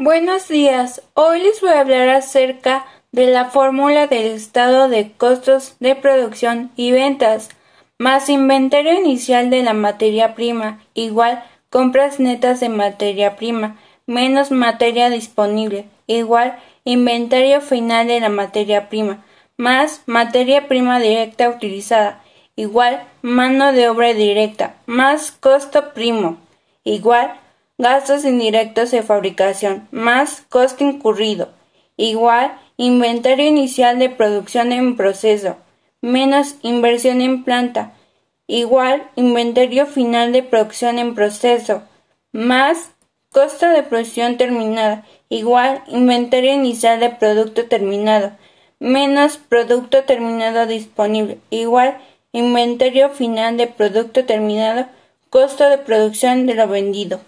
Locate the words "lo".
56.54-56.66